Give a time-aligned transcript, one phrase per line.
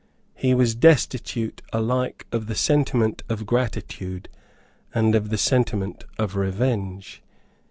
[0.33, 4.29] He was destitute alike of the sentiment of gratitude
[4.95, 7.21] and of the sentiment of revenge.